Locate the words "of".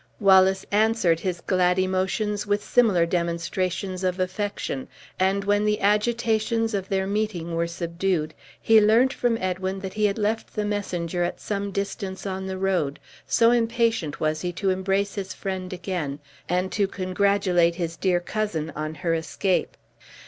4.03-4.19, 6.73-6.89